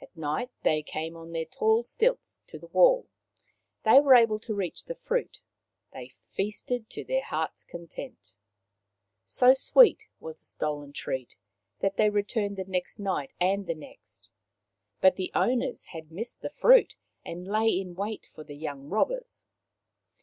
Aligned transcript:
At 0.00 0.16
night 0.16 0.50
they 0.62 0.82
came 0.82 1.14
on 1.14 1.32
their 1.32 1.44
tall 1.44 1.82
stilts 1.82 2.42
to 2.46 2.58
the 2.58 2.68
wall. 2.68 3.10
They 3.84 4.00
were 4.00 4.14
able 4.14 4.38
to 4.38 4.54
reach 4.54 4.86
the 4.86 4.94
fruit. 4.94 5.40
They 5.92 6.14
feasted 6.30 6.88
to 6.88 7.04
their 7.04 7.22
heart's 7.22 7.62
content. 7.62 8.34
So 9.24 9.52
sweet 9.52 10.04
was 10.18 10.40
their 10.40 10.46
stolen 10.46 10.94
treat 10.94 11.36
that 11.80 11.98
they 11.98 12.08
re 12.08 12.22
turned 12.22 12.56
the 12.56 12.64
next 12.64 12.98
night 12.98 13.34
and 13.38 13.66
the 13.66 13.74
next. 13.74 14.30
But 15.02 15.16
the 15.16 15.30
owners 15.34 15.84
had 15.92 16.10
missed 16.10 16.40
the 16.40 16.48
fruit 16.48 16.96
and 17.22 17.46
lay 17.46 17.68
in 17.68 17.94
wait 17.94 18.24
for 18.34 18.44
the 18.44 18.56
young 18.56 18.88
robbers. 18.88 19.44